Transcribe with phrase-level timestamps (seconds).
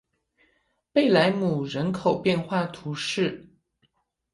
[0.91, 3.45] 贝莱姆人口变化图示